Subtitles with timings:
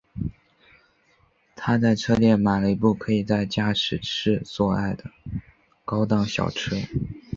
[1.55, 5.03] 他在车店里买了一部可以在驾驶室做爱的
[5.85, 6.75] 高档小车。